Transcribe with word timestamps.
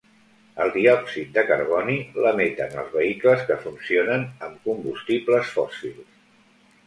El 0.63 0.71
diòxid 0.75 1.27
de 1.35 1.41
carboni 1.49 1.97
l'emeten 2.23 2.73
els 2.83 2.89
vehicles 2.95 3.45
que 3.51 3.57
funcionen 3.67 4.25
amb 4.47 4.65
combustibles 4.71 5.55
fòssils. 5.59 6.19